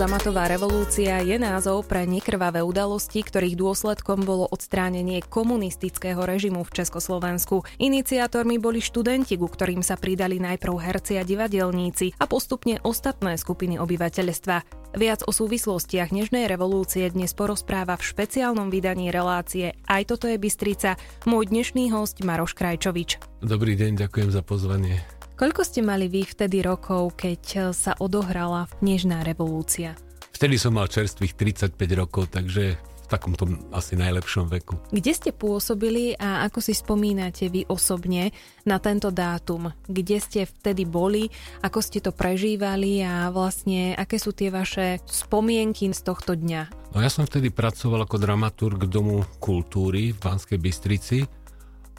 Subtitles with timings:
[0.00, 7.68] Zamatová revolúcia je názov pre nekrvavé udalosti, ktorých dôsledkom bolo odstránenie komunistického režimu v Československu.
[7.76, 13.76] Iniciátormi boli študenti, ku ktorým sa pridali najprv herci a divadelníci a postupne ostatné skupiny
[13.76, 14.88] obyvateľstva.
[14.96, 20.96] Viac o súvislostiach Nežnej revolúcie dnes porozpráva v špeciálnom vydaní relácie Aj toto je Bystrica
[21.28, 23.20] môj dnešný host Maroš Krajčovič.
[23.44, 25.19] Dobrý deň, ďakujem za pozvanie.
[25.40, 29.96] Koľko ste mali vy vtedy rokov, keď eh, sa odohrala Nežná revolúcia?
[30.36, 34.76] Vtedy som mal čerstvých 35 rokov, takže v takomto asi najlepšom veku.
[34.92, 38.36] Kde ste pôsobili a ako si spomínate vy osobne
[38.68, 39.72] na tento dátum?
[39.88, 41.32] Kde ste vtedy boli,
[41.64, 46.92] ako ste to prežívali a vlastne aké sú tie vaše spomienky z tohto dňa?
[46.92, 51.39] No ja som vtedy pracoval ako dramaturg Domu kultúry v Banskej Bystrici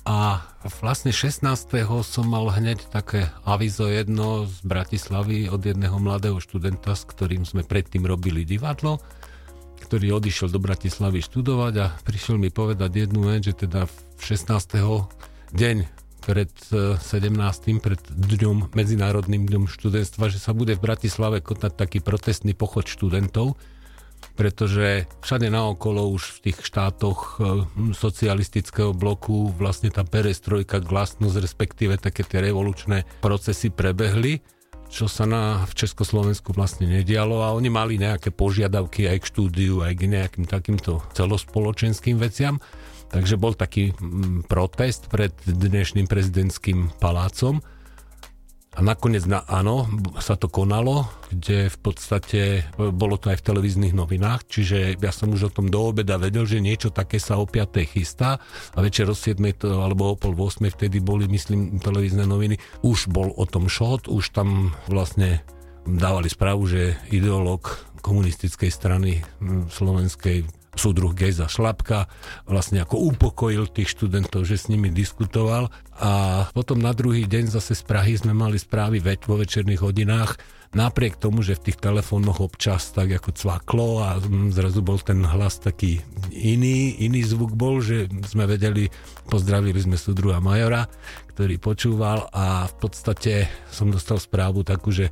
[0.01, 0.41] a
[0.81, 1.45] vlastne 16.
[2.01, 7.61] som mal hneď také avizo jedno z Bratislavy od jedného mladého študenta, s ktorým sme
[7.61, 8.97] predtým robili divadlo,
[9.85, 13.85] ktorý odišiel do Bratislavy študovať a prišiel mi povedať jednu vec, že teda
[14.17, 14.49] 16.
[15.53, 15.77] deň
[16.21, 17.01] pred 17.
[17.01, 22.89] E, pred dňom, Medzinárodným dňom študentstva, že sa bude v Bratislave konať taký protestný pochod
[22.89, 23.57] študentov,
[24.35, 27.45] pretože všade naokolo už v tých štátoch eh,
[27.93, 34.41] socialistického bloku vlastne tá perestrojka, glasnosť, respektíve také tie revolučné procesy prebehli,
[34.91, 39.79] čo sa na, v Československu vlastne nedialo a oni mali nejaké požiadavky aj k štúdiu,
[39.87, 42.59] aj k nejakým takýmto celospoločenským veciam.
[43.11, 47.63] Takže bol taký mm, protest pred dnešným prezidentským palácom
[48.71, 49.83] a nakoniec na áno,
[50.23, 52.41] sa to konalo, kde v podstate
[52.79, 56.47] bolo to aj v televíznych novinách, čiže ja som už o tom do obeda vedel,
[56.47, 57.83] že niečo také sa o 5.
[57.83, 58.39] chystá
[58.71, 59.43] a večer o 7.
[59.75, 60.71] alebo o pol 8.
[60.71, 62.55] vtedy boli, myslím, televízne noviny.
[62.79, 65.43] Už bol o tom šot, už tam vlastne
[65.83, 69.19] dávali správu, že ideológ komunistickej strany
[69.67, 72.09] slovenskej súdruh Gejza Šlapka
[72.49, 75.69] vlastne ako upokojil tých študentov, že s nimi diskutoval.
[76.01, 80.41] A potom na druhý deň zase z Prahy sme mali správy veď vo večerných hodinách.
[80.71, 84.17] Napriek tomu, že v tých telefónoch občas tak ako cvaklo a
[84.55, 85.99] zrazu bol ten hlas taký
[86.31, 88.87] iný, iný zvuk bol, že sme vedeli,
[89.27, 90.87] pozdravili sme súdruha Majora,
[91.35, 95.11] ktorý počúval a v podstate som dostal správu takú, že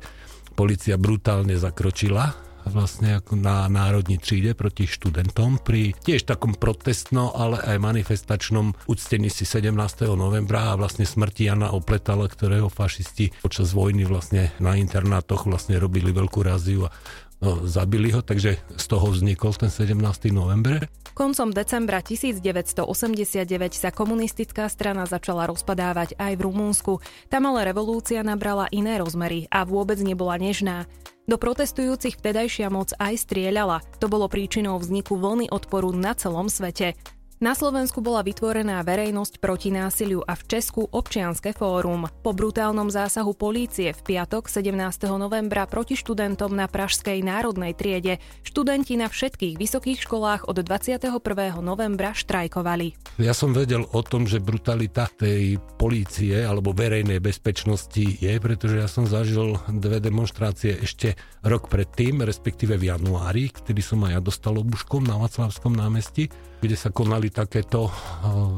[0.56, 7.76] policia brutálne zakročila vlastne na národní tříde proti študentom pri tiež takom protestno, ale aj
[7.78, 9.72] manifestačnom uctení si 17.
[10.18, 16.12] novembra a vlastne smrti Jana Opletala, ktorého fašisti počas vojny vlastne na internátoch vlastne robili
[16.12, 16.92] veľkú raziu a
[17.40, 19.96] no, zabili ho, takže z toho vznikol ten 17.
[20.30, 20.84] november.
[21.16, 26.92] Koncom decembra 1989 sa komunistická strana začala rozpadávať aj v Rumunsku.
[27.32, 30.86] Tam ale revolúcia nabrala iné rozmery a vôbec nebola nežná.
[31.30, 33.86] Do protestujúcich vtedajšia moc aj strieľala.
[34.02, 36.98] To bolo príčinou vzniku vlny odporu na celom svete.
[37.40, 42.04] Na Slovensku bola vytvorená verejnosť proti násiliu a v Česku občianske fórum.
[42.20, 44.76] Po brutálnom zásahu polície v piatok 17.
[45.16, 51.16] novembra proti študentom na Pražskej národnej triede študenti na všetkých vysokých školách od 21.
[51.64, 53.16] novembra štrajkovali.
[53.24, 58.84] Ja som vedel o tom, že brutalita tej polície alebo verejnej bezpečnosti je, pretože ja
[58.84, 64.60] som zažil dve demonstrácie ešte rok predtým, respektíve v januári, kedy som aj ja dostal
[64.60, 66.28] obuškom na Vaclavskom námestí
[66.60, 67.88] kde sa konali takéto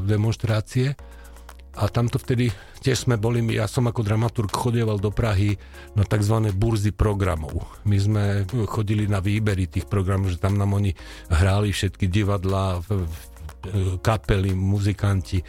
[0.03, 0.93] demonstrácie.
[1.73, 2.53] A tamto vtedy
[2.85, 5.57] tiež sme boli, ja som ako dramaturg chodieval do Prahy
[5.97, 6.53] na tzv.
[6.53, 7.65] burzy programov.
[7.89, 8.23] My sme
[8.69, 10.93] chodili na výbery tých programov, že tam nám oni
[11.33, 12.77] hráli všetky divadlá,
[14.05, 15.41] kapely, muzikanti,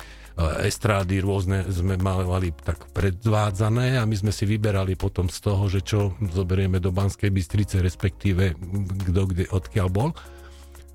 [0.64, 5.84] estrády rôzne sme mali tak predvádzané a my sme si vyberali potom z toho, že
[5.84, 8.56] čo zoberieme do Banskej Bystrice, respektíve
[9.12, 10.10] kto kde, odkiaľ bol.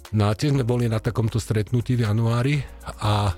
[0.09, 2.66] No a tiež sme boli na takomto stretnutí v januári
[3.06, 3.38] a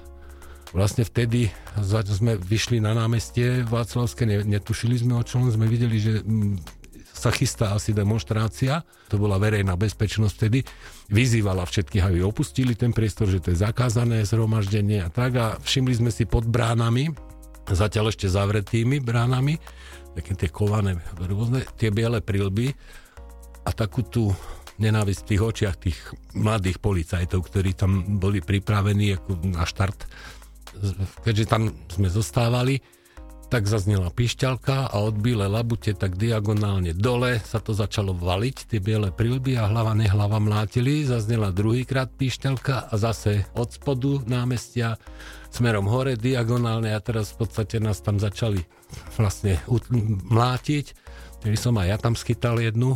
[0.72, 1.52] vlastne vtedy
[1.84, 6.80] sme vyšli na námestie Václavské, netušili sme o čom, sme videli, že mm,
[7.12, 10.64] sa chystá asi demonstrácia, to bola verejná bezpečnosť vtedy,
[11.12, 15.32] vyzývala všetkých, aby opustili ten priestor, že to je zakázané zhromaždenie a tak.
[15.36, 17.12] A všimli sme si pod bránami,
[17.68, 19.60] zatiaľ ešte zavretými bránami,
[20.16, 22.72] také tie kované rôzne, tie biele prilby
[23.68, 24.32] a takú tú
[24.82, 26.00] nenávisť v tých očiach tých
[26.34, 30.10] mladých policajtov, ktorí tam boli pripravení ako na štart.
[31.22, 32.82] Keďže tam sme zostávali,
[33.52, 38.80] tak zaznela pišťalka a od bíle labute tak diagonálne dole sa to začalo valiť, tie
[38.80, 41.04] biele prilby a hlava nehlava mlátili.
[41.04, 44.96] Zaznela druhýkrát pišťalka a zase od spodu námestia
[45.52, 48.64] smerom hore diagonálne a teraz v podstate nás tam začali
[49.20, 49.60] vlastne
[50.32, 50.86] mlátiť.
[51.44, 52.96] Tedy som aj ja tam schytal jednu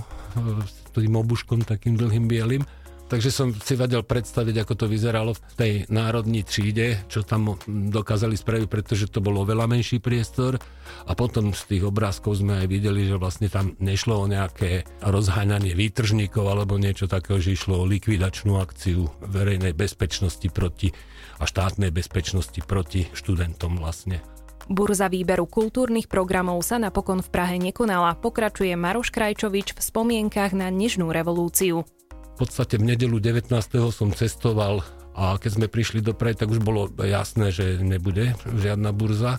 [1.01, 2.63] tým obuškom takým dlhým bielým.
[3.05, 8.33] Takže som si vedel predstaviť, ako to vyzeralo v tej národní tříde, čo tam dokázali
[8.33, 10.57] spraviť, pretože to bol oveľa menší priestor.
[11.05, 15.77] A potom z tých obrázkov sme aj videli, že vlastne tam nešlo o nejaké rozháňanie
[15.77, 20.89] výtržníkov alebo niečo takého, že išlo o likvidačnú akciu verejnej bezpečnosti proti
[21.37, 24.34] a štátnej bezpečnosti proti študentom vlastne.
[24.65, 30.73] Burza výberu kultúrnych programov sa napokon v Prahe nekonala, pokračuje Maroš Krajčovič v spomienkach na
[30.73, 31.85] Nežnú revolúciu.
[32.09, 33.53] V podstate v nedelu 19.
[33.93, 34.81] som cestoval
[35.13, 39.37] a keď sme prišli do Prahy, tak už bolo jasné, že nebude žiadna burza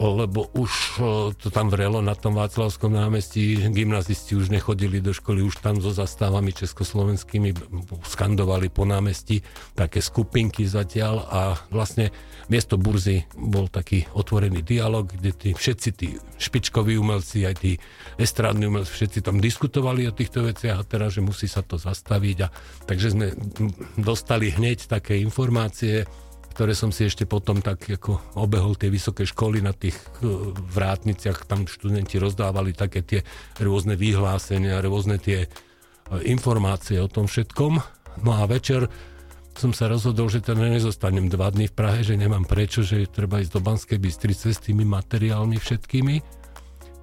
[0.00, 0.72] lebo už
[1.36, 5.92] to tam vrelo na tom Václavskom námestí, gymnazisti už nechodili do školy, už tam so
[5.92, 7.52] zastávami československými
[8.08, 9.44] skandovali po námestí
[9.76, 12.08] také skupinky zatiaľ a vlastne
[12.48, 17.76] miesto burzy bol taký otvorený dialog, kde tí, všetci tí špičkoví umelci, aj tí
[18.16, 22.36] estrádni umelci, všetci tam diskutovali o týchto veciach a teraz, že musí sa to zastaviť
[22.40, 22.48] a
[22.88, 23.36] takže sme
[24.00, 26.08] dostali hneď také informácie,
[26.60, 31.48] ktoré som si ešte potom tak ako obehol tie vysoké školy na tých e, vrátniciach,
[31.48, 33.24] tam študenti rozdávali také tie
[33.56, 35.48] rôzne vyhlásenia, rôzne tie e,
[36.28, 37.80] informácie o tom všetkom.
[38.20, 38.92] No a večer
[39.56, 43.40] som sa rozhodol, že teda nezostanem dva dny v Prahe, že nemám prečo, že treba
[43.40, 46.16] ísť do Banskej Bystrice s tými materiálmi všetkými.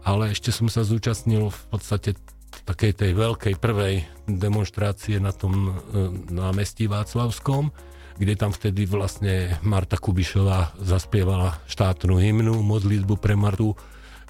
[0.06, 2.14] Ale ešte som sa zúčastnil v podstate
[2.62, 5.72] takej tej veľkej prvej demonstrácie na tom e,
[6.30, 13.78] námestí Václavskom, kde tam vtedy vlastne Marta Kubišová zaspievala štátnu hymnu, modlitbu pre Martu.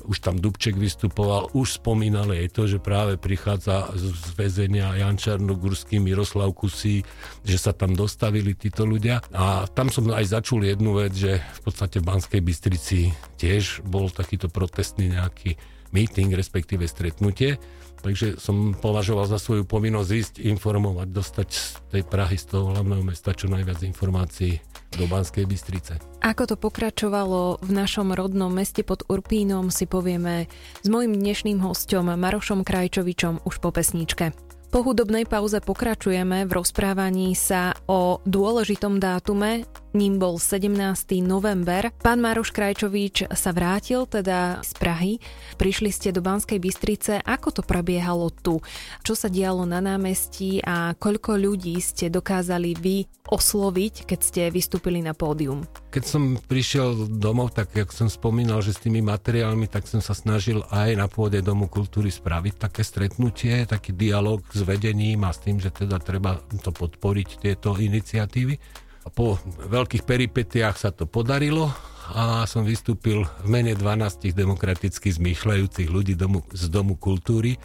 [0.07, 5.97] Už tam Dubček vystupoval, už spomínali aj to, že práve prichádza z väzenia Jan Čarnogurský,
[5.97, 7.01] Miroslav Kusí,
[7.41, 9.25] že sa tam dostavili títo ľudia.
[9.33, 13.09] A tam som aj začul jednu vec, že v podstate v Banskej Bystrici
[13.41, 15.57] tiež bol takýto protestný nejaký
[15.91, 17.61] meeting, respektíve stretnutie
[17.97, 23.01] Takže som považoval za svoju povinnosť ísť, informovať, dostať z tej Prahy, z toho hlavného
[23.01, 24.61] mesta čo najviac informácií
[24.93, 25.97] do Banskej Bystrice.
[26.21, 30.45] Ako to pokračovalo v našom rodnom meste pod Urpínom si povieme
[30.81, 34.31] s mojim dnešným hostom Marošom Krajčovičom už po pesničke.
[34.67, 39.63] Po hudobnej pauze pokračujeme v rozprávaní sa o dôležitom dátume,
[39.93, 40.75] ním bol 17.
[41.23, 41.93] november.
[42.03, 45.13] Pán Maroš Krajčovič sa vrátil teda z Prahy.
[45.55, 47.21] Prišli ste do Banskej Bystrice.
[47.23, 48.59] Ako to prebiehalo tu?
[49.05, 52.97] Čo sa dialo na námestí a koľko ľudí ste dokázali vy
[53.27, 55.67] osloviť, keď ste vystúpili na pódium?
[55.91, 60.15] Keď som prišiel domov, tak jak som spomínal, že s tými materiálmi, tak som sa
[60.15, 65.43] snažil aj na pôde Domu kultúry spraviť také stretnutie, taký dialog s vedením a s
[65.43, 68.86] tým, že teda treba to podporiť, tieto iniciatívy.
[69.13, 71.71] Po veľkých peripetiách sa to podarilo
[72.15, 77.59] a som vystúpil v mene 12 demokraticky zmýšľajúcich ľudí domu, z Domu kultúry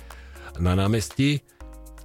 [0.59, 1.47] na námestí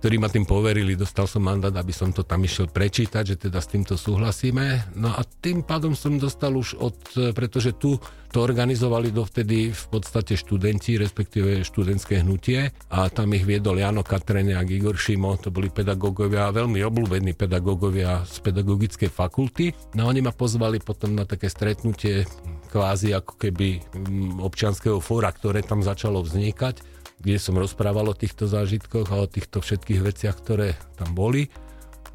[0.07, 3.59] ktorí ma tým poverili, dostal som mandát, aby som to tam išiel prečítať, že teda
[3.59, 4.95] s týmto súhlasíme.
[4.95, 6.95] No a tým pádom som dostal už od,
[7.36, 8.00] pretože tu
[8.31, 14.56] to organizovali dovtedy v podstate študenti, respektíve študentské hnutie a tam ich viedol Jano Katrene
[14.56, 19.75] a Igor Šimo, to boli pedagógovia, veľmi obľúbení pedagógovia z pedagogickej fakulty.
[19.92, 22.23] No a oni ma pozvali potom na také stretnutie
[22.71, 28.45] kvázi ako keby mm, občianského fóra, ktoré tam začalo vznikať kde som rozprával o týchto
[28.45, 31.50] zážitkoch a o týchto všetkých veciach, ktoré tam boli.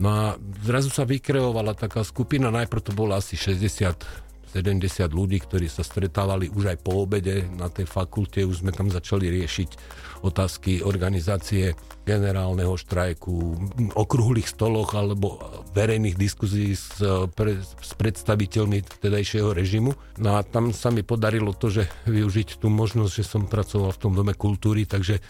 [0.00, 0.22] No a
[0.64, 6.52] zrazu sa vykreovala taká skupina, najprv to bolo asi 60 70 ľudí, ktorí sa stretávali
[6.52, 9.70] už aj po obede na tej fakulte, už sme tam začali riešiť
[10.22, 13.34] otázky organizácie generálneho štrajku,
[13.94, 15.38] okrúhlych stoloch alebo
[15.74, 16.98] verejných diskuzí s,
[17.34, 19.94] pre, s predstaviteľmi vtedajšieho režimu.
[20.18, 24.02] No a tam sa mi podarilo to, že využiť tú možnosť, že som pracoval v
[24.02, 25.22] tom dome kultúry, takže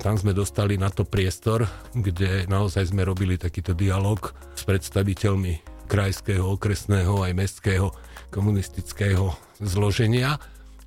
[0.00, 1.64] tam sme dostali na to priestor,
[1.96, 7.88] kde naozaj sme robili takýto dialog s predstaviteľmi krajského, okresného aj mestského
[8.28, 10.38] komunistického zloženia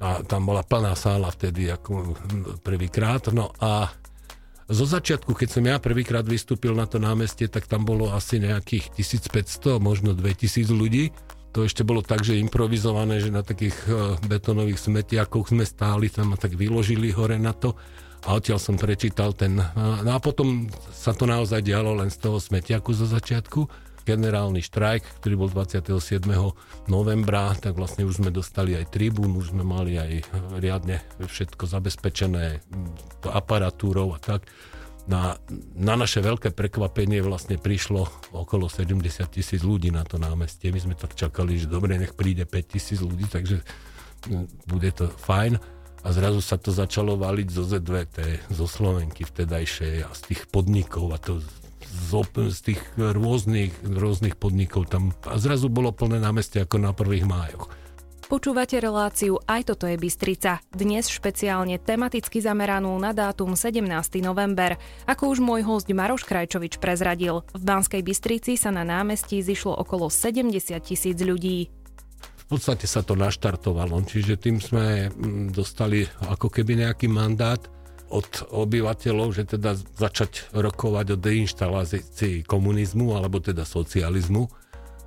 [0.01, 2.17] a tam bola plná sála vtedy ako
[2.65, 3.29] prvýkrát.
[3.29, 3.93] No a
[4.71, 8.95] zo začiatku, keď som ja prvýkrát vystúpil na to námestie, tak tam bolo asi nejakých
[8.97, 11.11] 1500, možno 2000 ľudí.
[11.51, 16.31] To ešte bolo tak, že improvizované, že na takých e, betonových smetiakoch sme stáli tam
[16.31, 17.75] a tak vyložili hore na to
[18.23, 19.57] a odtiaľ som prečítal ten...
[19.75, 25.21] No a potom sa to naozaj dialo len z toho smetiaku zo začiatku generálny štrajk,
[25.21, 26.25] ktorý bol 27.
[26.89, 30.11] novembra, tak vlastne už sme dostali aj tribún, už sme mali aj
[30.57, 32.61] riadne všetko zabezpečené
[33.29, 34.45] aparatúrou a tak.
[35.09, 35.33] Na,
[35.73, 38.05] na naše veľké prekvapenie vlastne prišlo
[38.37, 39.01] okolo 70
[39.33, 40.69] tisíc ľudí na to námestie.
[40.69, 43.65] My sme tak čakali, že dobre, nech príde 5 tisíc ľudí, takže
[44.69, 45.57] bude to fajn.
[46.01, 48.17] a zrazu sa to začalo valiť zo ZVT,
[48.49, 51.41] zo Slovenky vtedajšej a z tých podnikov a to
[51.91, 52.11] z,
[52.49, 57.67] z tých rôznych, rôznych podnikov tam a zrazu bolo plné námestie ako na prvých májoch.
[58.31, 60.63] Počúvate reláciu Aj toto je Bystrica.
[60.71, 63.83] Dnes špeciálne tematicky zameranú na dátum 17.
[64.23, 64.79] november.
[65.03, 70.07] Ako už môj host Maroš Krajčovič prezradil, v Banskej Bystrici sa na námestí zišlo okolo
[70.07, 71.67] 70 tisíc ľudí.
[72.15, 77.59] V podstate sa to naštartovalo, čiže tým sme mm, dostali ako keby nejaký mandát
[78.11, 84.51] od obyvateľov, že teda začať rokovať o deinštalácii komunizmu alebo teda socializmu.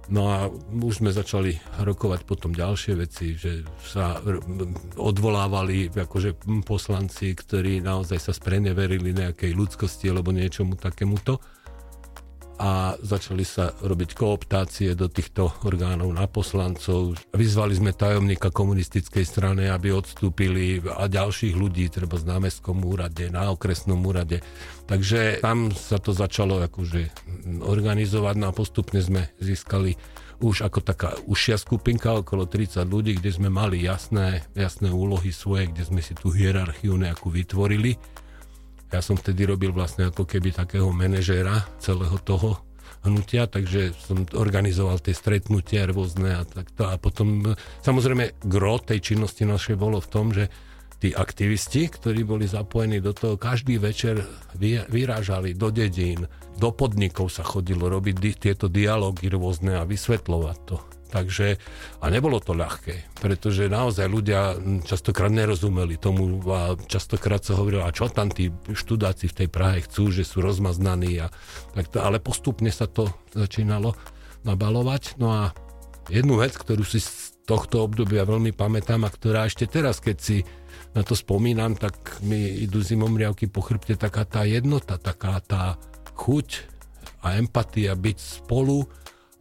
[0.04, 4.20] No a už sme začali rokovať potom ďalšie veci, že sa
[5.00, 11.40] odvolávali akože poslanci, ktorí naozaj sa spreneverili nejakej ľudskosti alebo niečomu takémuto
[12.58, 17.18] a začali sa robiť kooptácie do týchto orgánov na poslancov.
[17.34, 23.50] Vyzvali sme tajomníka komunistickej strany, aby odstúpili a ďalších ľudí, treba z námestskom úrade, na
[23.50, 24.40] okresnom úrade.
[24.86, 27.10] Takže tam sa to začalo akože
[27.64, 29.98] organizovať no a postupne sme získali
[30.42, 35.70] už ako taká užšia skupinka, okolo 30 ľudí, kde sme mali jasné, jasné úlohy svoje,
[35.70, 37.96] kde sme si tú hierarchiu nejakú vytvorili
[38.94, 42.62] ja som vtedy robil vlastne ako keby takého manažéra celého toho
[43.04, 46.88] hnutia, takže som organizoval tie stretnutia rôzne a takto.
[46.88, 50.48] A potom samozrejme gro tej činnosti našej bolo v tom, že
[51.02, 54.24] tí aktivisti, ktorí boli zapojení do toho, každý večer
[54.88, 56.24] vyrážali do dedín,
[56.56, 60.76] do podnikov sa chodilo robiť di- tieto dialógy rôzne a vysvetľovať to.
[61.14, 61.62] Takže,
[62.02, 67.94] a nebolo to ľahké, pretože naozaj ľudia častokrát nerozumeli tomu a častokrát sa hovorilo, a
[67.94, 71.30] čo tam tí študáci v tej Prahe chcú, že sú rozmaznaní a
[71.70, 73.94] tak to, ale postupne sa to začínalo
[74.42, 75.14] nabalovať.
[75.22, 75.42] No a
[76.10, 80.42] jednu vec, ktorú si z tohto obdobia veľmi pamätám a ktorá ešte teraz, keď si
[80.98, 81.94] na to spomínam, tak
[82.26, 85.78] mi idú zimomriavky po chrbte taká tá jednota, taká tá
[86.18, 86.74] chuť
[87.22, 88.90] a empatia byť spolu,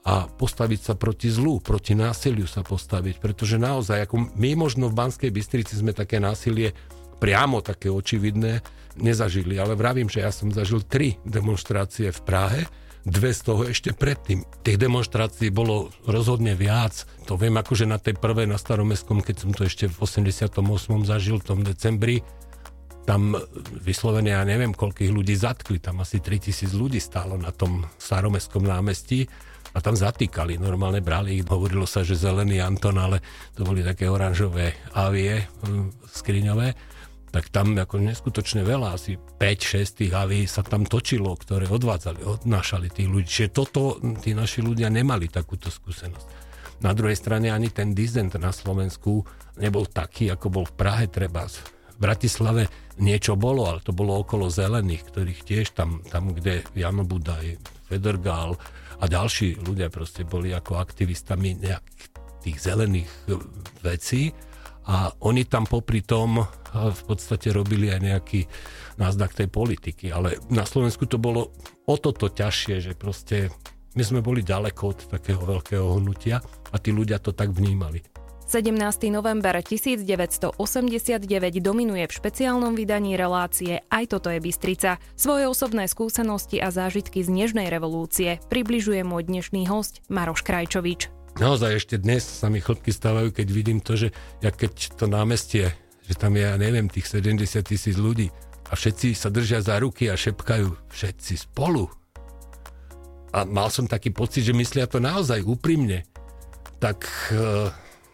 [0.04, 5.00] a postaviť sa proti zlu, proti násiliu sa postaviť, pretože naozaj, ako my možno v
[5.00, 6.76] Banskej Bystrici sme také násilie
[7.24, 8.60] priamo také očividné
[9.00, 12.62] nezažili, ale vravím, že ja som zažil tri demonstrácie v Prahe,
[13.04, 14.44] dve z toho ešte predtým.
[14.64, 17.04] Tých demonstrácií bolo rozhodne viac.
[17.28, 20.56] To viem akože na tej prvej na Staromestskom, keď som to ešte v 88.
[21.04, 22.24] zažil, v tom decembri,
[23.04, 23.36] tam
[23.84, 29.28] vyslovene ja neviem, koľkých ľudí zatkli, tam asi 3000 ľudí stálo na tom Staromestskom námestí
[29.74, 33.20] a tam zatýkali, normálne brali hovorilo sa, že zelený Anton, ale
[33.58, 36.94] to boli také oranžové avie hm, skriňové,
[37.34, 42.94] tak tam ako neskutočne veľa, asi 5-6 tých aví sa tam točilo, ktoré odvádzali, odnášali
[42.94, 43.26] tých ľudí.
[43.26, 46.46] Čiže toto tí naši ľudia nemali takúto skúsenosť.
[46.86, 49.26] Na druhej strane ani ten dizent na Slovensku
[49.58, 51.50] nebol taký, ako bol v Prahe treba.
[51.50, 52.70] V Bratislave
[53.02, 57.58] niečo bolo, ale to bolo okolo zelených, ktorých tiež tam, tam kde Jano Budaj,
[57.90, 58.62] Federgál,
[59.04, 62.08] a ďalší ľudia proste boli ako aktivistami nejakých
[62.40, 63.36] tých zelených e,
[63.84, 64.32] vecí
[64.88, 68.42] a oni tam popri tom e, v podstate robili aj nejaký
[68.96, 70.08] náznak tej politiky.
[70.16, 71.52] Ale na Slovensku to bolo
[71.84, 73.52] o toto ťažšie, že proste
[74.00, 76.40] my sme boli ďaleko od takého veľkého hnutia
[76.72, 78.00] a tí ľudia to tak vnímali.
[78.44, 79.08] 17.
[79.08, 80.56] november 1989
[81.64, 85.00] dominuje v špeciálnom vydaní relácie Aj toto je Bystrica.
[85.16, 91.08] Svoje osobné skúsenosti a zážitky z Nežnej revolúcie približuje môj dnešný host Maroš Krajčovič.
[91.40, 95.74] Naozaj ešte dnes sa mi chlopky stávajú, keď vidím to, že ja keď to námestie,
[96.06, 98.30] že tam je, ja neviem, tých 70 tisíc ľudí
[98.70, 101.90] a všetci sa držia za ruky a šepkajú všetci spolu.
[103.34, 106.06] A mal som taký pocit, že myslia to naozaj úprimne.
[106.78, 107.02] Tak
[107.34, 107.74] uh,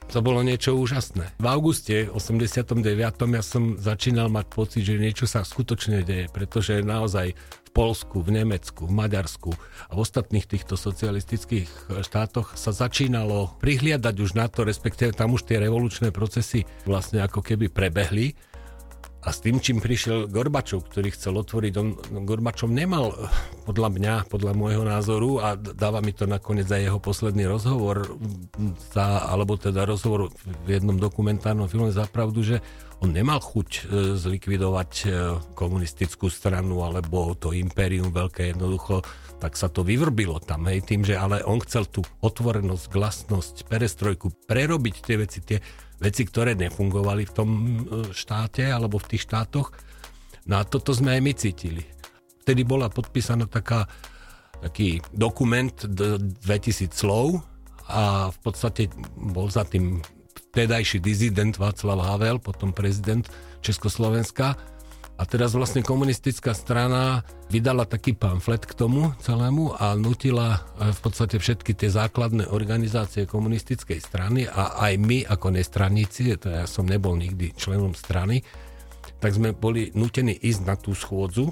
[0.09, 1.37] to bolo niečo úžasné.
[1.37, 2.81] V auguste 89.
[3.29, 8.41] ja som začínal mať pocit, že niečo sa skutočne deje, pretože naozaj v Polsku, v
[8.41, 9.53] Nemecku, v Maďarsku
[9.87, 15.45] a v ostatných týchto socialistických štátoch sa začínalo prihliadať už na to, respektíve tam už
[15.45, 18.33] tie revolučné procesy vlastne ako keby prebehli
[19.19, 21.91] a s tým, čím prišiel Gorbačov, ktorý chcel otvoriť, on,
[22.23, 23.11] Gorbačov nemal,
[23.67, 28.15] podľa mňa, podľa môjho názoru, a dáva mi to nakoniec aj jeho posledný rozhovor,
[28.95, 30.31] za, alebo teda rozhovor
[30.63, 32.57] v jednom dokumentárnom filme za pravdu, že
[33.03, 33.81] on nemal chuť e,
[34.15, 35.07] zlikvidovať e,
[35.55, 39.03] komunistickú stranu alebo to impérium veľké jednoducho,
[39.39, 44.31] tak sa to vyvrbilo tam, hej, tým, že ale on chcel tú otvorenosť, glasnosť, perestrojku,
[44.47, 45.59] prerobiť tie veci, tie
[45.99, 47.67] veci, ktoré nefungovali v tom e,
[48.15, 49.75] štáte alebo v tých štátoch.
[50.47, 51.83] No a toto sme aj my cítili.
[52.41, 53.85] Vtedy bola podpísaná taká,
[54.63, 57.43] taký dokument 2000 slov
[57.85, 60.01] a v podstate bol za tým
[60.49, 63.27] vtedajší dizident Václav Havel, potom prezident
[63.61, 64.57] Československa.
[65.19, 70.99] A teraz vlastne komunistická strana vydala taký pamflet k tomu celému a nutila e, v
[71.03, 76.87] podstate všetky tie základné organizácie komunistickej strany a aj my ako nestraníci, to ja som
[76.87, 78.47] nebol nikdy členom strany,
[79.19, 81.51] tak sme boli nutení ísť na tú schôdzu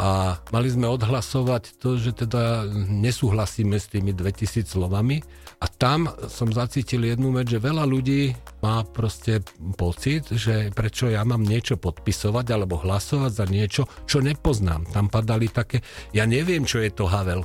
[0.00, 5.20] a mali sme odhlasovať to, že teda nesúhlasíme s tými 2000 slovami
[5.60, 8.32] a tam som zacítil jednu vec, že veľa ľudí
[8.64, 9.44] má proste
[9.76, 14.88] pocit, že prečo ja mám niečo podpisovať alebo hlasovať za niečo, čo nepoznám.
[14.88, 15.84] Tam padali také,
[16.16, 17.44] ja neviem, čo je to Havel.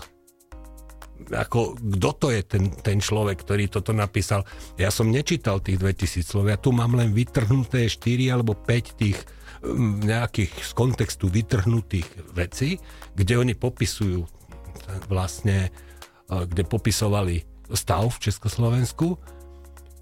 [1.27, 4.47] Ako, kto to je ten, ten človek, ktorý toto napísal?
[4.79, 9.19] Ja som nečítal tých 2000 slov, ja tu mám len vytrhnuté 4 alebo 5 tých
[10.03, 12.77] nejakých z kontextu vytrhnutých vecí,
[13.17, 14.25] kde oni popisujú
[15.09, 15.73] vlastne,
[16.29, 19.17] kde popisovali stav v Československu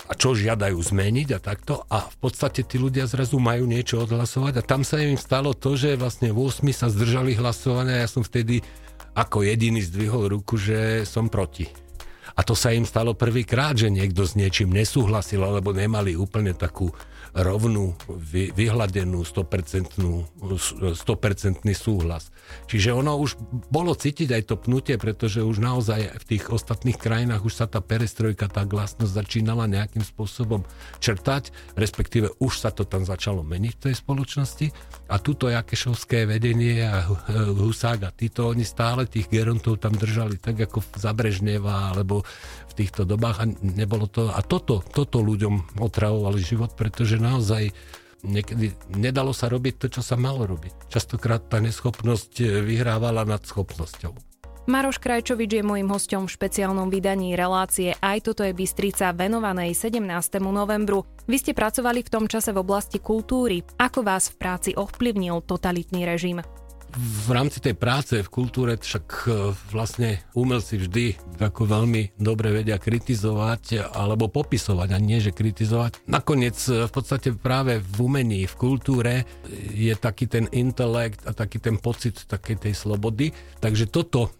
[0.05, 1.81] a čo žiadajú zmeniť a takto.
[1.89, 4.62] A v podstate tí ľudia zrazu majú niečo odhlasovať.
[4.62, 7.97] A tam sa im stalo to, že vlastne v 8 sa zdržali hlasovania.
[7.97, 8.62] A ja som vtedy
[9.17, 11.85] ako jediný zdvihol ruku, že som proti.
[12.36, 16.92] A to sa im stalo prvýkrát, že niekto s niečím nesúhlasil alebo nemali úplne takú
[17.36, 20.00] rovnú, vy, vyhľadenú 100%,
[20.96, 21.00] 100%
[21.72, 22.32] súhlas.
[22.68, 23.39] Čiže ono už
[23.72, 27.80] bolo cítiť aj to pnutie, pretože už naozaj v tých ostatných krajinách už sa tá
[27.84, 30.63] perestrojka, tá glasnosť začínala nejakým spôsobom
[31.00, 34.68] črtať, respektíve už sa to tam začalo meniť v tej spoločnosti
[35.12, 37.04] a tuto Jakešovské vedenie a
[37.51, 42.25] Husák a títo, oni stále tých gerontov tam držali tak ako Zabrežneva alebo
[42.70, 47.72] v týchto dobách a nebolo to, a toto, toto ľuďom otravovali život, pretože naozaj
[48.25, 50.89] niekedy nedalo sa robiť to, čo sa malo robiť.
[50.89, 54.36] Častokrát tá neschopnosť vyhrávala nad schopnosťou.
[54.65, 60.01] Maroš Krajčovič je môjim hostom v špeciálnom vydaní relácie Aj toto je Bystrica venovanej 17.
[60.41, 61.05] novembru.
[61.29, 63.61] Vy ste pracovali v tom čase v oblasti kultúry.
[63.77, 66.42] Ako vás v práci ovplyvnil totalitný režim?
[66.96, 71.05] V rámci tej práce v kultúre však e, vlastne umelci vždy
[71.44, 76.08] ako veľmi dobre vedia kritizovať alebo popisovať a nie, že kritizovať.
[76.08, 79.27] Nakoniec e, v podstate práve v umení, v kultúre
[79.75, 83.36] je taký ten intelekt a taký ten pocit takej tej slobody.
[83.60, 84.31] Takže toto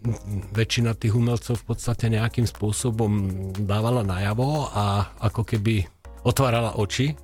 [0.56, 3.12] väčšina tých umelcov v podstate nejakým spôsobom
[3.68, 5.84] dávala najavo a ako keby
[6.26, 7.14] otvárala oči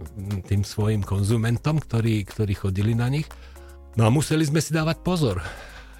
[0.47, 3.27] tým svojim konzumentom, ktorí, ktorí chodili na nich.
[3.93, 5.45] No a museli sme si dávať pozor.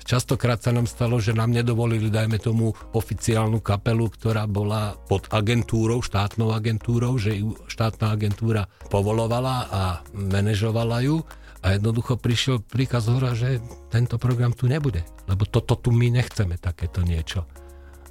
[0.03, 6.03] Častokrát sa nám stalo, že nám nedovolili, dajme tomu, oficiálnu kapelu, ktorá bola pod agentúrou,
[6.03, 11.23] štátnou agentúrou, že ju štátna agentúra povolovala a manažovala ju
[11.63, 13.63] a jednoducho prišiel príkaz hora, že
[13.95, 17.47] tento program tu nebude, lebo toto tu my nechceme, takéto niečo.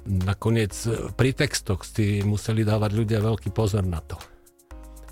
[0.08, 0.72] Nakoniec
[1.12, 4.16] pri textoch si museli dávať ľudia veľký pozor na to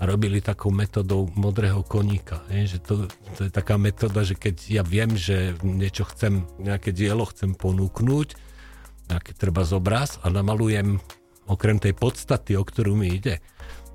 [0.01, 2.41] a robili takou metodou modrého koníka.
[2.49, 3.05] Je, že to,
[3.37, 8.33] to je taká metóda, že keď ja viem, že niečo chcem, nejaké dielo chcem ponúknuť,
[9.13, 10.97] nejaký treba zobraz a namalujem
[11.45, 13.45] okrem tej podstaty, o ktorú mi ide,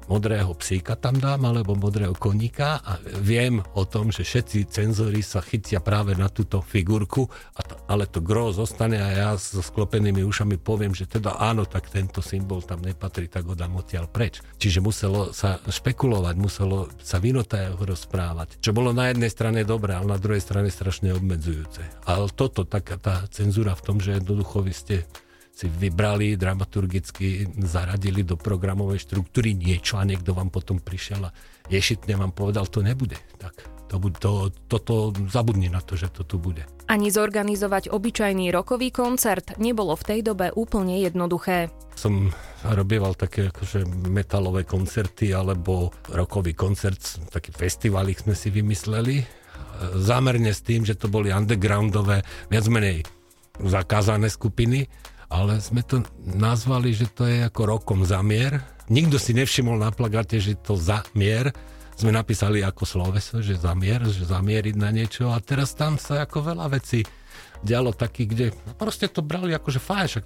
[0.06, 5.42] modrého psíka tam dám, alebo modrého koníka a viem o tom, že všetci cenzori sa
[5.42, 7.26] chytia práve na túto figurku,
[7.90, 12.22] ale to gro zostane a ja so sklopenými ušami poviem, že teda áno, tak tento
[12.22, 14.42] symbol tam nepatrí, tak ho dám odtiaľ preč.
[14.58, 20.14] Čiže muselo sa špekulovať, muselo sa vinotajú rozprávať, čo bolo na jednej strane dobré, ale
[20.14, 22.06] na druhej strane strašne obmedzujúce.
[22.06, 24.96] Ale toto, taká tá cenzúra v tom, že jednoducho vy ste
[25.56, 31.34] si vybrali, dramaturgicky zaradili do programovej štruktúry niečo a niekto vám potom prišiel a
[31.72, 33.16] ješitne vám povedal, to nebude.
[33.40, 34.32] Tak to, to,
[34.68, 36.60] toto zabudni na to, že to tu bude.
[36.92, 41.72] Ani zorganizovať obyčajný rokový koncert nebolo v tej dobe úplne jednoduché.
[41.96, 42.28] Som
[42.60, 47.00] robieval také akože metalové koncerty alebo rokový koncert,
[47.32, 49.24] taký festiválik sme si vymysleli.
[49.96, 52.20] Zámerne s tým, že to boli undergroundové,
[52.52, 53.08] viac menej
[53.56, 54.84] zakázané skupiny
[55.30, 58.62] ale sme to nazvali, že to je ako rokom za mier.
[58.86, 61.50] Nikto si nevšimol na plagáte, že to za mier
[61.96, 66.52] sme napísali ako sloveso, že zamier, že zamieriť na niečo a teraz tam sa ako
[66.52, 67.00] veľa vecí
[67.64, 70.24] dialo taký, kde proste to brali ako, že fajn, však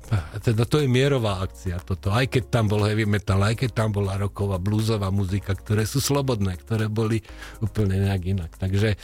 [0.50, 3.94] teda to je mierová akcia toto, aj keď tam bol heavy metal, aj keď tam
[3.94, 7.22] bola roková, bluesová muzika, ktoré sú slobodné, ktoré boli
[7.62, 8.50] úplne nejak inak.
[8.58, 8.98] Takže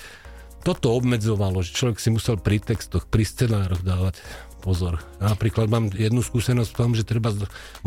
[0.66, 4.18] toto obmedzovalo, že človek si musel pri textoch, pri scenároch dávať
[4.58, 4.98] pozor.
[5.22, 7.30] Napríklad mám jednu skúsenosť v tom, že treba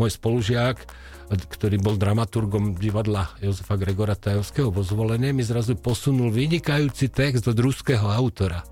[0.00, 0.80] môj spolužiak,
[1.28, 7.60] ktorý bol dramaturgom divadla Jozefa Gregora Tajovského vo zvolenie, mi zrazu posunul vynikajúci text od
[7.60, 8.64] ruského autora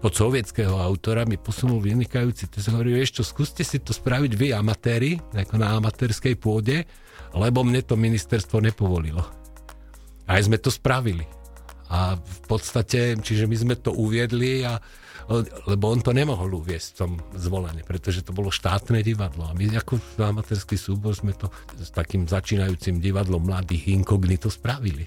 [0.00, 2.72] od sovietského autora mi posunul vynikajúci text.
[2.72, 6.88] Hovorí, vieš čo, skúste si to spraviť vy amatéri, ako na amatérskej pôde
[7.34, 9.22] lebo mne to ministerstvo nepovolilo.
[10.26, 11.26] Aj sme to spravili.
[11.90, 14.78] A v podstate, čiže my sme to uviedli a
[15.70, 19.46] lebo on to nemohol uviesť v tom zvolení, pretože to bolo štátne divadlo.
[19.46, 21.46] A my ako amatérský súbor sme to
[21.78, 25.06] s takým začínajúcim divadlom mladých inkognito spravili.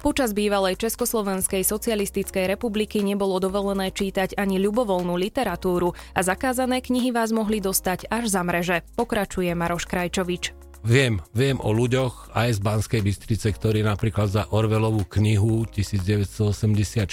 [0.00, 7.28] Počas bývalej Československej socialistickej republiky nebolo dovolené čítať ani ľubovoľnú literatúru a zakázané knihy vás
[7.36, 10.69] mohli dostať až za mreže, pokračuje Maroš Krajčovič.
[10.80, 17.04] Viem, viem o ľuďoch aj z Banskej Bystrice, ktorí napríklad za Orvelovú knihu 1984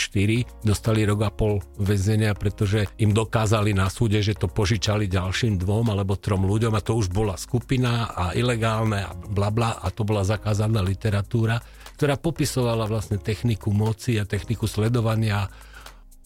[0.64, 5.92] dostali rok a pol väzenia, pretože im dokázali na súde, že to požičali ďalším dvom
[5.92, 10.24] alebo trom ľuďom a to už bola skupina a ilegálne a bla a to bola
[10.24, 11.60] zakázaná literatúra,
[12.00, 15.52] ktorá popisovala vlastne techniku moci a techniku sledovania.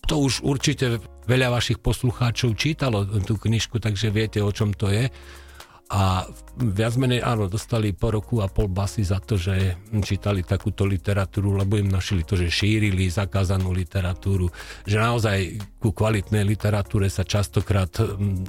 [0.06, 5.10] To už určite veľa vašich poslucháčov čítalo tú knižku, takže viete, o čom to je
[5.92, 6.24] a
[6.56, 11.60] viac menej áno, dostali po roku a pol basy za to, že čítali takúto literatúru,
[11.60, 14.48] lebo im našli to, že šírili zakázanú literatúru,
[14.88, 17.92] že naozaj ku kvalitnej literatúre sa častokrát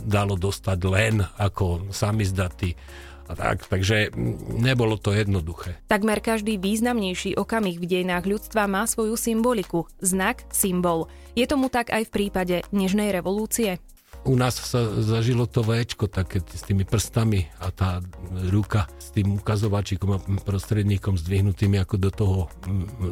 [0.06, 2.78] dalo dostať len ako samizdaty
[3.26, 4.14] a tak, takže
[4.54, 5.82] nebolo to jednoduché.
[5.90, 11.10] Takmer každý významnejší okamih v dejinách ľudstva má svoju symboliku, znak, symbol.
[11.34, 13.82] Je tomu tak aj v prípade Nežnej revolúcie?
[14.24, 17.98] U nás sa zažilo to Včko také s tými prstami a tá
[18.50, 22.38] ruka s tým ukazovačíkom a prostredníkom zdvihnutými ako do toho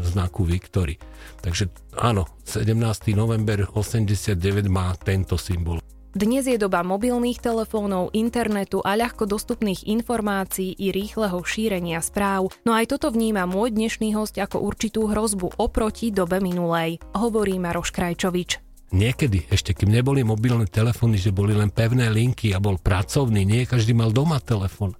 [0.06, 1.02] znaku Viktory.
[1.42, 2.78] Takže áno, 17.
[3.14, 4.38] november 89
[4.70, 5.82] má tento symbol.
[6.10, 12.50] Dnes je doba mobilných telefónov, internetu a ľahko dostupných informácií i rýchleho šírenia správ.
[12.66, 17.94] No aj toto vníma môj dnešný host ako určitú hrozbu oproti dobe minulej, hovorí Maroš
[17.94, 23.42] Krajčovič niekedy, ešte kým neboli mobilné telefóny, že boli len pevné linky a bol pracovný,
[23.46, 24.94] nie každý mal doma telefón.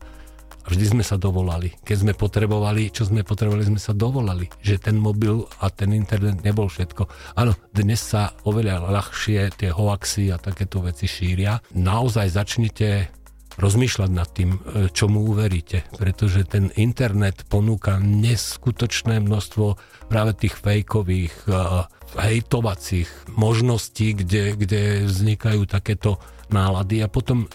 [0.60, 1.72] A vždy sme sa dovolali.
[1.80, 4.44] Keď sme potrebovali, čo sme potrebovali, sme sa dovolali.
[4.60, 7.08] Že ten mobil a ten internet nebol všetko.
[7.40, 11.64] Áno, dnes sa oveľa ľahšie tie hoaxy a takéto veci šíria.
[11.72, 13.20] Naozaj začnite
[13.60, 19.76] rozmýšľať nad tým, e, čo mu uveríte, pretože ten internet ponúka neskutočné množstvo
[20.08, 21.52] práve tých fejkových, e,
[22.18, 26.18] hejtovacích možností, kde, kde vznikajú takéto
[26.50, 27.48] nálady a potom e,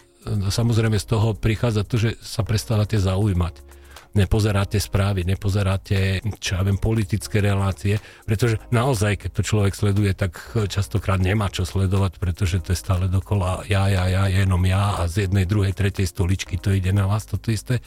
[0.47, 3.75] samozrejme z toho prichádza to, že sa prestávate zaujímať
[4.15, 10.39] nepozeráte správy, nepozeráte, čo ja viem, politické relácie, pretože naozaj, keď to človek sleduje, tak
[10.71, 15.11] častokrát nemá čo sledovať, pretože to je stále dokola ja, ja, ja, jenom ja a
[15.11, 17.83] z jednej, druhej, tretej stoličky to ide na vás, toto isté.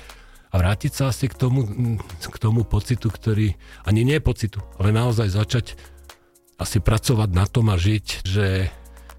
[0.49, 1.65] A vrátiť sa asi k tomu,
[2.21, 3.53] k tomu pocitu, ktorý,
[3.85, 5.67] ani nie pocitu, ale naozaj začať
[6.59, 8.69] asi pracovať na tom a žiť, že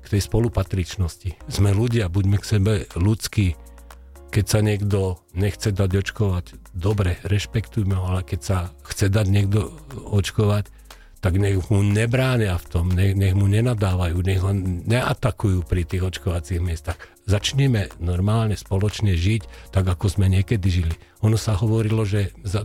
[0.04, 1.40] k tej spolupatričnosti.
[1.48, 3.56] Sme ľudia, buďme k sebe ľudskí,
[4.30, 6.46] keď sa niekto nechce dať očkovať,
[6.78, 9.74] dobre, rešpektujme ho, ale keď sa chce dať niekto
[10.12, 10.70] očkovať,
[11.20, 14.56] tak nech mu nebránia v tom, nech, nech mu nenadávajú, nech ho
[14.88, 16.96] neatakujú pri tých očkovacích miestach.
[17.28, 20.96] Začneme normálne spoločne žiť, tak ako sme niekedy žili.
[21.20, 22.64] Ono sa hovorilo, že za,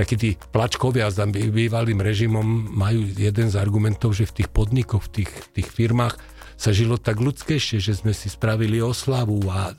[0.00, 5.20] takí tí plačkovia za bývalým režimom majú jeden z argumentov, že v tých podnikoch, v
[5.20, 6.16] tých, tých firmách
[6.56, 9.76] sa žilo tak ľudskejšie, že sme si spravili oslavu a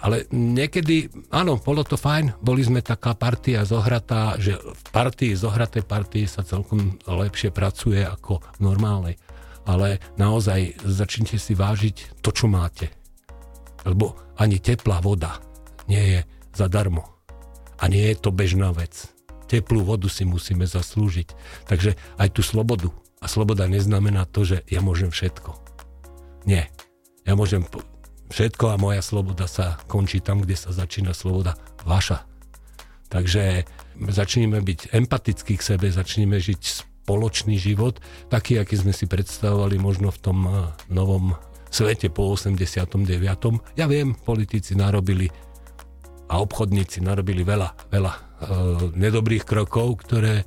[0.00, 5.84] ale niekedy, áno, bolo to fajn, boli sme taká partia zohratá, že v partii, zohratej
[5.84, 9.20] partii sa celkom lepšie pracuje ako v normálnej.
[9.68, 12.88] Ale naozaj začnite si vážiť to, čo máte.
[13.84, 15.36] Lebo ani teplá voda
[15.84, 16.20] nie je
[16.56, 17.04] zadarmo.
[17.76, 19.13] A nie je to bežná vec.
[19.50, 21.28] Teplú vodu si musíme zaslúžiť.
[21.68, 22.88] Takže aj tú slobodu.
[23.20, 25.56] A sloboda neznamená to, že ja môžem všetko.
[26.44, 26.68] Nie.
[27.24, 27.64] Ja môžem
[28.28, 31.56] všetko a moja sloboda sa končí tam, kde sa začína sloboda
[31.88, 32.24] vaša.
[33.08, 33.64] Takže
[34.10, 36.62] začneme byť empatickí k sebe, začneme žiť
[37.04, 38.00] spoločný život,
[38.32, 40.52] taký, aký sme si predstavovali možno v tom eh,
[40.88, 41.36] novom
[41.68, 42.98] svete po 89.
[43.76, 45.26] Ja viem, politici narobili
[46.30, 48.33] a obchodníci narobili veľa, veľa
[48.94, 50.44] nedobrých krokov, ktoré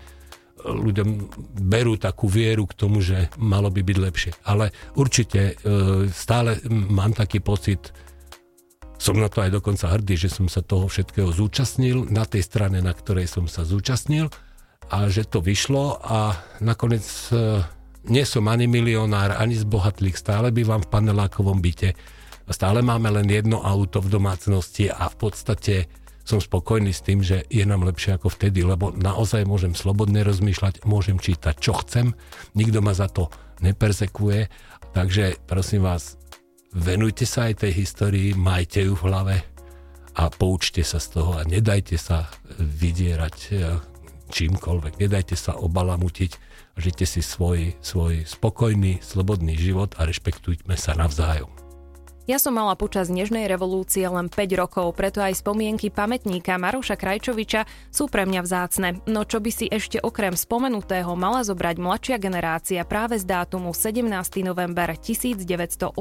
[0.66, 1.10] ľuďom
[1.70, 4.32] berú takú vieru k tomu, že malo by byť lepšie.
[4.50, 7.94] Ale určite e, stále mám taký pocit,
[8.98, 12.82] som na to aj dokonca hrdý, že som sa toho všetkého zúčastnil na tej strane,
[12.82, 14.34] na ktorej som sa zúčastnil
[14.90, 17.62] a že to vyšlo a nakoniec e,
[18.08, 21.94] nie som ani milionár, ani z bohatlých, stále bývam v panelákovom byte,
[22.50, 25.76] stále máme len jedno auto v domácnosti a v podstate
[26.28, 30.84] som spokojný s tým, že je nám lepšie ako vtedy, lebo naozaj môžem slobodne rozmýšľať,
[30.84, 32.12] môžem čítať, čo chcem,
[32.52, 33.32] nikto ma za to
[33.63, 34.52] neperzekuje,
[34.92, 36.20] takže prosím vás,
[36.76, 39.36] venujte sa aj tej histórii, majte ju v hlave
[40.20, 42.28] a poučte sa z toho a nedajte sa
[42.60, 43.80] vydierať e,
[44.28, 46.32] čímkoľvek, nedajte sa obalamutiť,
[46.76, 51.67] žite si svoj, svoj spokojný, slobodný život a rešpektujme sa navzájom.
[52.28, 57.63] Ja som mala počas Nežnej revolúcie len 5 rokov, preto aj spomienky pamätníka Maroša Krajčoviča
[57.88, 59.00] sú pre mňa vzácne.
[59.08, 64.12] No čo by si ešte okrem spomenutého mala zobrať mladšia generácia práve z dátumu 17.
[64.44, 65.96] november 1989?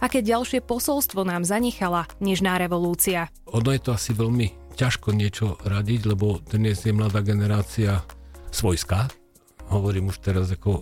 [0.00, 3.28] Aké ďalšie posolstvo nám zanechala Nežná revolúcia?
[3.52, 8.00] Ono je to asi veľmi ťažko niečo radiť, lebo dnes je mladá generácia
[8.48, 9.12] svojská.
[9.68, 10.80] Hovorím už teraz ako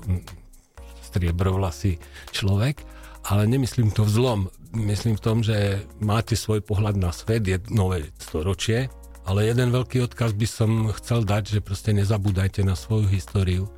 [1.10, 1.98] striebrovlasý
[2.30, 4.40] človek ale nemyslím to v zlom.
[4.72, 8.88] Myslím v tom, že máte svoj pohľad na svet, je nové storočie,
[9.22, 13.70] ale jeden veľký odkaz by som chcel dať, že proste nezabúdajte na svoju históriu.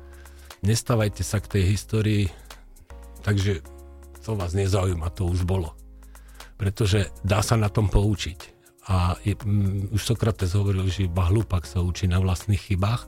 [0.65, 2.23] Nestávajte sa k tej histórii,
[3.21, 3.61] takže
[4.25, 5.77] to vás nezaujíma, to už bolo.
[6.57, 8.57] Pretože dá sa na tom poučiť.
[8.89, 13.05] A je, um, už Sokrates hovoril, že iba hlupak sa učí na vlastných chybách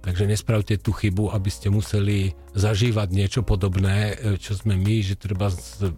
[0.00, 5.20] Takže nespravte tú chybu, aby ste museli zažívať niečo podobné, e, čo sme my, že
[5.20, 5.92] treba z,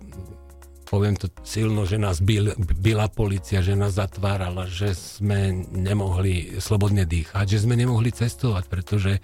[0.91, 7.07] poviem to silno, že nás byl, byla policia, že nás zatvárala, že sme nemohli slobodne
[7.07, 9.23] dýchať, že sme nemohli cestovať, pretože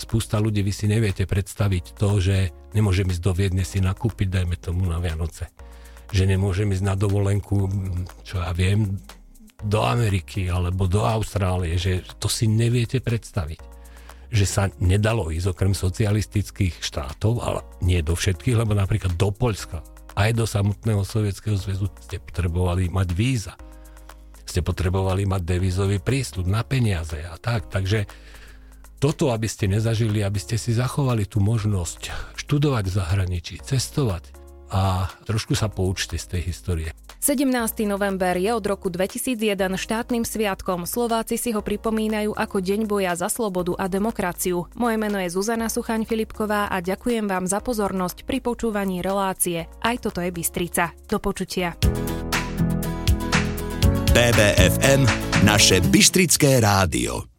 [0.00, 2.36] spústa ľudí, vy si neviete predstaviť to, že
[2.72, 5.52] nemôžem ísť do Viedne si nakúpiť, dajme tomu na Vianoce.
[6.10, 7.68] Že nemôžem ísť na dovolenku,
[8.24, 8.96] čo ja viem,
[9.60, 13.73] do Ameriky alebo do Austrálie, že to si neviete predstaviť
[14.34, 19.86] že sa nedalo ísť okrem socialistických štátov, ale nie do všetkých, lebo napríklad do Poľska,
[20.18, 23.54] aj do samotného Sovietskeho zväzu ste potrebovali mať víza.
[24.42, 27.70] Ste potrebovali mať devizový prístup na peniaze a tak.
[27.70, 28.06] Takže
[29.02, 35.10] toto, aby ste nezažili, aby ste si zachovali tú možnosť študovať v zahraničí, cestovať a
[35.28, 36.90] trošku sa poučte z tej histórie.
[37.24, 37.48] 17.
[37.88, 40.84] november je od roku 2001 štátnym sviatkom.
[40.84, 44.68] Slováci si ho pripomínajú ako Deň boja za slobodu a demokraciu.
[44.76, 49.64] Moje meno je Zuzana Suchaň Filipková a ďakujem vám za pozornosť pri počúvaní relácie.
[49.80, 50.92] Aj toto je Bystrica.
[51.08, 51.80] Do počutia.
[54.14, 55.02] BBFM,
[55.42, 57.33] naše Bystrické rádio.